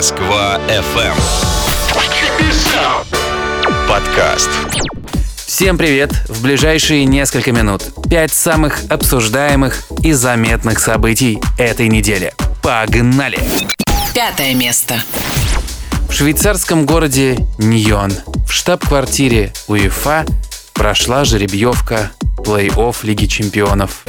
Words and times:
Москва 0.00 0.58
FM. 0.66 1.14
Подкаст. 3.86 4.48
Всем 5.36 5.76
привет! 5.76 6.10
В 6.26 6.42
ближайшие 6.42 7.04
несколько 7.04 7.52
минут 7.52 7.82
пять 8.08 8.32
самых 8.32 8.78
обсуждаемых 8.88 9.82
и 10.02 10.12
заметных 10.12 10.78
событий 10.78 11.38
этой 11.58 11.88
недели. 11.88 12.32
Погнали! 12.62 13.38
Пятое 14.14 14.54
место. 14.54 15.04
В 16.08 16.14
швейцарском 16.14 16.86
городе 16.86 17.36
Ньон 17.58 18.10
в 18.48 18.52
штаб-квартире 18.52 19.52
УЕФА 19.68 20.24
прошла 20.72 21.26
жеребьевка 21.26 22.10
плей-офф 22.38 22.96
Лиги 23.02 23.26
чемпионов. 23.26 24.06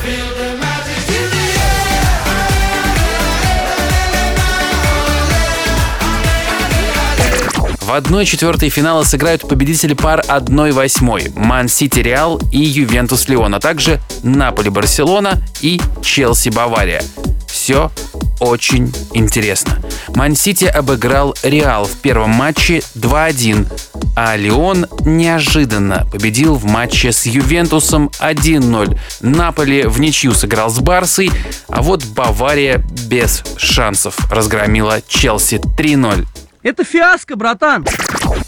В 7.92 7.94
1-4 7.94 8.70
финала 8.70 9.04
сыграют 9.04 9.46
победители 9.46 9.94
пар 9.94 10.24
1-8 10.26 11.38
Ман 11.38 11.68
Сити 11.68 12.00
Реал 12.00 12.40
и 12.50 12.58
Ювентус 12.58 13.28
Леон, 13.28 13.54
а 13.54 13.60
также 13.60 14.00
Наполи 14.24 14.70
Барселона 14.70 15.44
и 15.60 15.82
Челси 16.02 16.52
Бавария. 16.52 17.04
Все 17.50 17.92
очень 18.40 18.94
интересно. 19.12 19.78
Ман 20.16 20.38
Сити 20.38 20.64
обыграл 20.64 21.36
Реал 21.44 21.84
в 21.84 21.98
первом 21.98 22.30
матче 22.30 22.82
2-1, 22.96 23.68
а 24.16 24.38
Леон 24.38 24.88
неожиданно 25.02 26.08
победил 26.10 26.56
в 26.56 26.64
матче 26.64 27.12
с 27.12 27.26
Ювентусом 27.26 28.10
1-0. 28.22 28.98
Наполи 29.20 29.84
в 29.84 30.00
ничью 30.00 30.34
сыграл 30.34 30.70
с 30.70 30.80
Барсой, 30.80 31.30
а 31.68 31.82
вот 31.82 32.06
Бавария 32.06 32.82
без 33.08 33.44
шансов 33.58 34.32
разгромила 34.32 35.02
Челси 35.10 35.60
3-0. 35.78 36.26
Это 36.64 36.84
фиаско, 36.84 37.36
братан. 37.36 37.86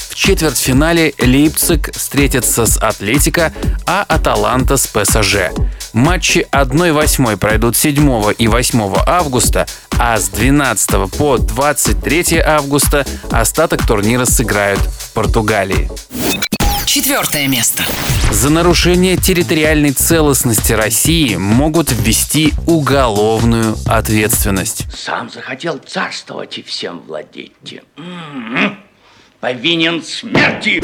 В 0.09 0.15
четвертьфинале 0.15 1.13
Лейпциг 1.19 1.91
встретится 1.95 2.67
с 2.67 2.77
Атлетико, 2.77 3.51
а 3.88 4.03
Аталанта 4.07 4.77
с 4.77 4.85
ПСЖ. 4.85 5.49
Матчи 5.93 6.45
1-8 6.51 7.38
пройдут 7.38 7.75
7 7.75 8.33
и 8.38 8.47
8 8.47 8.93
августа, 9.07 9.65
а 9.97 10.17
с 10.17 10.29
12 10.29 11.11
по 11.17 11.39
23 11.39 12.39
августа 12.39 13.05
остаток 13.31 13.85
турнира 13.85 14.25
сыграют 14.25 14.79
в 14.79 15.13
Португалии. 15.13 15.89
Четвертое 16.85 17.47
место. 17.47 17.83
За 18.31 18.49
нарушение 18.49 19.17
территориальной 19.17 19.91
целостности 19.91 20.73
России 20.73 21.35
могут 21.35 21.91
ввести 21.91 22.53
уголовную 22.67 23.77
ответственность. 23.85 24.85
Сам 24.95 25.29
захотел 25.29 25.77
царствовать 25.77 26.57
и 26.57 26.63
всем 26.63 27.01
владеть. 27.07 27.51
М-м-м. 27.97 28.77
Повинен 29.39 30.01
смерти. 30.01 30.81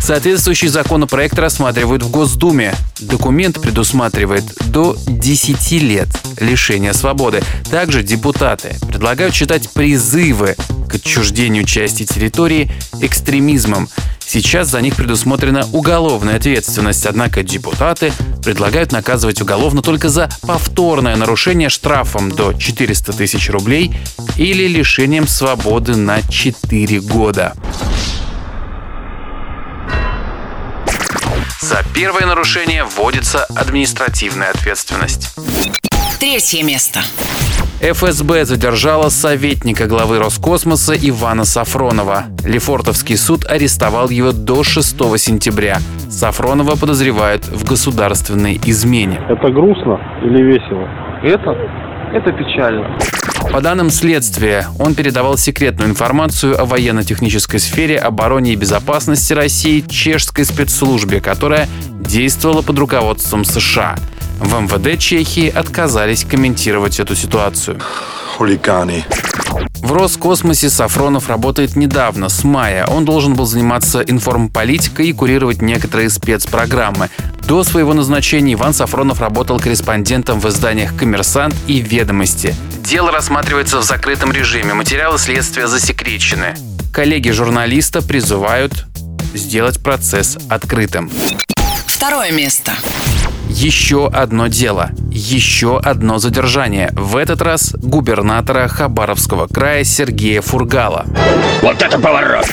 Соответствующий 0.00 0.68
законопроект 0.68 1.36
рассматривают 1.38 2.02
в 2.04 2.10
Госдуме. 2.10 2.74
Документ 3.00 3.60
предусматривает 3.60 4.44
до 4.66 4.96
10 5.06 5.72
лет 5.82 6.08
лишения 6.38 6.92
свободы. 6.92 7.42
Также 7.68 8.04
депутаты 8.04 8.76
предлагают 8.86 9.34
считать 9.34 9.68
призывы 9.70 10.54
к 10.88 10.94
отчуждению 10.94 11.64
части 11.64 12.04
территории 12.04 12.70
экстремизмом. 13.00 13.88
Сейчас 14.26 14.68
за 14.68 14.80
них 14.80 14.96
предусмотрена 14.96 15.66
уголовная 15.72 16.36
ответственность, 16.36 17.06
однако 17.06 17.44
депутаты 17.44 18.12
предлагают 18.42 18.90
наказывать 18.90 19.40
уголовно 19.40 19.82
только 19.82 20.08
за 20.08 20.28
повторное 20.42 21.14
нарушение 21.16 21.68
штрафом 21.68 22.32
до 22.32 22.52
400 22.52 23.12
тысяч 23.12 23.48
рублей 23.50 23.96
или 24.36 24.66
лишением 24.66 25.28
свободы 25.28 25.94
на 25.94 26.22
4 26.22 27.00
года. 27.00 27.54
За 31.60 31.84
первое 31.94 32.26
нарушение 32.26 32.84
вводится 32.84 33.44
административная 33.44 34.50
ответственность. 34.50 35.34
Третье 36.18 36.62
место. 36.62 37.02
ФСБ 37.80 38.46
задержала 38.46 39.10
советника 39.10 39.86
главы 39.86 40.18
Роскосмоса 40.18 40.94
Ивана 40.94 41.44
Сафронова. 41.44 42.24
Лефортовский 42.42 43.18
суд 43.18 43.44
арестовал 43.44 44.08
его 44.08 44.32
до 44.32 44.62
6 44.62 44.96
сентября. 45.18 45.78
Сафронова 46.08 46.76
подозревают 46.76 47.46
в 47.46 47.68
государственной 47.68 48.58
измене. 48.64 49.20
Это 49.28 49.50
грустно 49.50 50.00
или 50.22 50.42
весело? 50.42 50.88
Это? 51.22 51.54
Это 52.14 52.32
печально. 52.32 52.98
По 53.52 53.60
данным 53.60 53.90
следствия, 53.90 54.66
он 54.78 54.94
передавал 54.94 55.36
секретную 55.36 55.90
информацию 55.90 56.58
о 56.58 56.64
военно-технической 56.64 57.60
сфере 57.60 57.98
обороне 57.98 58.54
и 58.54 58.56
безопасности 58.56 59.34
России 59.34 59.84
чешской 59.86 60.46
спецслужбе, 60.46 61.20
которая 61.20 61.68
действовала 62.00 62.62
под 62.62 62.78
руководством 62.78 63.44
США. 63.44 63.96
В 64.38 64.54
МВД 64.60 64.98
Чехии 64.98 65.48
отказались 65.48 66.24
комментировать 66.24 67.00
эту 67.00 67.16
ситуацию. 67.16 67.80
Хулиганы. 68.36 69.04
В 69.76 69.92
Роскосмосе 69.92 70.68
Сафронов 70.68 71.28
работает 71.28 71.76
недавно, 71.76 72.28
с 72.28 72.44
мая. 72.44 72.86
Он 72.86 73.04
должен 73.04 73.34
был 73.34 73.46
заниматься 73.46 74.00
информполитикой 74.00 75.08
и 75.08 75.12
курировать 75.12 75.62
некоторые 75.62 76.10
спецпрограммы. 76.10 77.08
До 77.46 77.64
своего 77.64 77.94
назначения 77.94 78.54
Иван 78.54 78.74
Сафронов 78.74 79.20
работал 79.20 79.58
корреспондентом 79.58 80.40
в 80.40 80.48
изданиях 80.48 80.94
«Коммерсант» 80.96 81.54
и 81.66 81.78
«Ведомости». 81.80 82.54
Дело 82.80 83.10
рассматривается 83.10 83.78
в 83.78 83.84
закрытом 83.84 84.32
режиме, 84.32 84.74
материалы 84.74 85.18
следствия 85.18 85.66
засекречены. 85.66 86.56
Коллеги 86.92 87.30
журналиста 87.30 88.02
призывают 88.02 88.86
сделать 89.34 89.82
процесс 89.82 90.36
открытым. 90.48 91.10
Второе 91.86 92.32
место. 92.32 92.72
Еще 93.58 94.06
одно 94.08 94.48
дело, 94.48 94.90
еще 95.16 95.78
одно 95.78 96.18
задержание. 96.18 96.90
В 96.94 97.16
этот 97.16 97.40
раз 97.40 97.74
губернатора 97.74 98.68
Хабаровского 98.68 99.46
края 99.46 99.82
Сергея 99.82 100.42
Фургала. 100.42 101.06
Вот 101.62 101.80
это 101.80 101.98
поворот! 101.98 102.46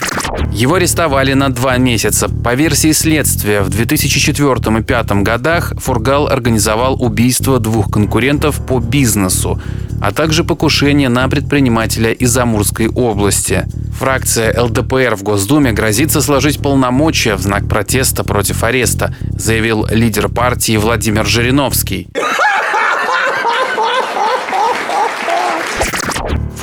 Его 0.51 0.75
арестовали 0.75 1.33
на 1.33 1.49
два 1.49 1.77
месяца. 1.77 2.29
По 2.29 2.55
версии 2.55 2.91
следствия, 2.91 3.61
в 3.61 3.69
2004 3.69 4.51
и 4.53 4.81
2005 4.83 5.23
годах 5.23 5.73
Фургал 5.77 6.27
организовал 6.27 7.01
убийство 7.01 7.59
двух 7.59 7.91
конкурентов 7.91 8.65
по 8.65 8.79
бизнесу, 8.79 9.59
а 10.01 10.11
также 10.11 10.43
покушение 10.43 11.09
на 11.09 11.27
предпринимателя 11.27 12.11
из 12.11 12.35
Амурской 12.37 12.87
области. 12.87 13.65
Фракция 13.99 14.59
ЛДПР 14.59 15.15
в 15.15 15.23
Госдуме 15.23 15.71
грозится 15.71 16.21
сложить 16.21 16.61
полномочия 16.61 17.35
в 17.35 17.41
знак 17.41 17.67
протеста 17.67 18.23
против 18.23 18.63
ареста, 18.63 19.15
заявил 19.31 19.85
лидер 19.89 20.29
партии 20.29 20.77
Владимир 20.77 21.25
Жириновский. 21.25 22.07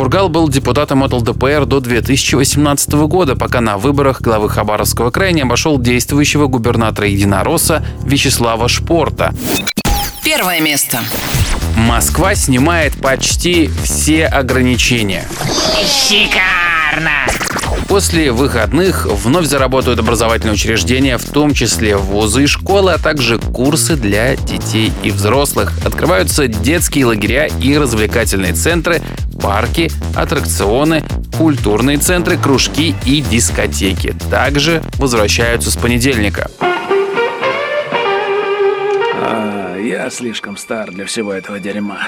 Фургал 0.00 0.30
был 0.30 0.48
депутатом 0.48 1.02
от 1.02 1.12
ЛДПР 1.12 1.66
до 1.66 1.78
2018 1.80 2.92
года, 3.06 3.36
пока 3.36 3.60
на 3.60 3.76
выборах 3.76 4.22
главы 4.22 4.48
Хабаровского 4.48 5.10
края 5.10 5.32
не 5.32 5.42
обошел 5.42 5.78
действующего 5.78 6.46
губернатора 6.46 7.06
Единоросса 7.06 7.84
Вячеслава 8.02 8.66
Шпорта. 8.66 9.34
Первое 10.24 10.62
место. 10.62 11.00
Москва 11.76 12.34
снимает 12.34 12.98
почти 12.98 13.68
все 13.84 14.24
ограничения. 14.24 15.28
Шикарно! 16.08 17.26
После 17.90 18.30
выходных 18.30 19.06
вновь 19.06 19.46
заработают 19.46 19.98
образовательные 19.98 20.54
учреждения, 20.54 21.18
в 21.18 21.28
том 21.28 21.54
числе 21.54 21.96
вузы 21.96 22.44
и 22.44 22.46
школы, 22.46 22.92
а 22.92 22.98
также 22.98 23.40
курсы 23.40 23.96
для 23.96 24.36
детей 24.36 24.92
и 25.02 25.10
взрослых. 25.10 25.72
Открываются 25.84 26.46
детские 26.46 27.06
лагеря 27.06 27.46
и 27.46 27.76
развлекательные 27.76 28.52
центры, 28.52 29.02
парки, 29.42 29.90
аттракционы, 30.14 31.02
культурные 31.36 31.98
центры, 31.98 32.38
кружки 32.38 32.94
и 33.04 33.22
дискотеки. 33.22 34.14
Также 34.30 34.84
возвращаются 34.98 35.72
с 35.72 35.76
понедельника. 35.76 36.48
А, 39.20 39.76
я 39.76 40.08
слишком 40.10 40.56
стар 40.56 40.92
для 40.92 41.06
всего 41.06 41.32
этого 41.32 41.58
дерьма. 41.58 41.98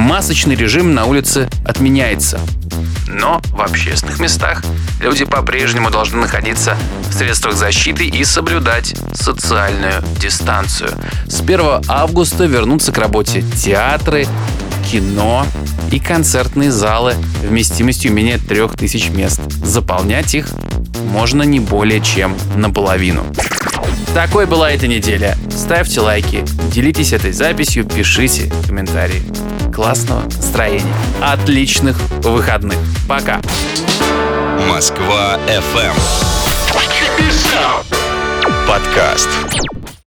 Масочный 0.00 0.56
режим 0.56 0.94
на 0.94 1.04
улице 1.04 1.50
отменяется. 1.62 2.40
Но 3.06 3.42
в 3.50 3.60
общественных 3.60 4.18
местах 4.18 4.64
люди 4.98 5.26
по-прежнему 5.26 5.90
должны 5.90 6.18
находиться 6.22 6.74
в 7.10 7.12
средствах 7.12 7.54
защиты 7.54 8.06
и 8.06 8.24
соблюдать 8.24 8.94
социальную 9.12 10.02
дистанцию. 10.18 10.90
С 11.26 11.42
1 11.42 11.82
августа 11.86 12.46
вернутся 12.46 12.92
к 12.92 12.98
работе 12.98 13.42
театры, 13.42 14.26
кино 14.90 15.46
и 15.92 16.00
концертные 16.00 16.72
залы 16.72 17.14
вместимостью 17.42 18.10
менее 18.10 18.38
3000 18.38 19.10
мест. 19.10 19.42
Заполнять 19.62 20.34
их 20.34 20.48
можно 21.12 21.42
не 21.42 21.60
более 21.60 22.00
чем 22.00 22.34
наполовину. 22.56 23.26
Такой 24.14 24.46
была 24.46 24.70
эта 24.70 24.88
неделя. 24.88 25.36
Ставьте 25.50 26.00
лайки, 26.00 26.42
делитесь 26.72 27.12
этой 27.12 27.32
записью, 27.32 27.84
пишите 27.84 28.50
комментарии. 28.66 29.22
Классного 29.80 30.24
настроения. 30.24 30.94
Отличных 31.22 31.98
выходных. 32.22 32.76
Пока. 33.08 33.40
Москва 34.68 35.38
FM. 35.48 35.94
Подкаст. 38.68 39.30